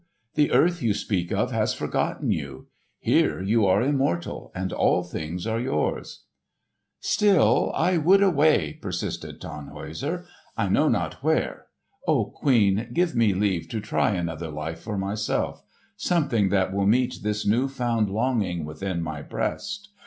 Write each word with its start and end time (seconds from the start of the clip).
The 0.33 0.51
earth 0.51 0.81
you 0.81 0.95
speak 0.95 1.31
of 1.31 1.51
has 1.51 1.75
forgotten 1.75 2.31
you. 2.31 2.65
Here 2.97 3.39
you 3.39 3.67
are 3.67 3.83
immortal 3.83 4.51
and 4.55 4.73
all 4.73 5.03
things 5.03 5.45
are 5.45 5.59
yours." 5.59 6.23
"Still 6.99 7.71
I 7.75 7.97
would 7.97 8.23
away," 8.23 8.79
persisted 8.81 9.39
Tannhäuser. 9.39 10.25
"I 10.57 10.69
know 10.69 10.89
not 10.89 11.21
where. 11.21 11.67
O 12.07 12.25
queen, 12.25 12.89
give 12.93 13.15
me 13.15 13.35
leave 13.35 13.69
to 13.69 13.79
try 13.79 14.13
another 14.15 14.49
life 14.49 14.79
for 14.79 14.97
myself—something 14.97 16.49
that 16.49 16.73
will 16.73 16.87
meet 16.87 17.19
this 17.21 17.45
new 17.45 17.67
found 17.67 18.09
longing 18.09 18.65
within 18.65 19.03
my 19.03 19.21
breast! 19.21 19.89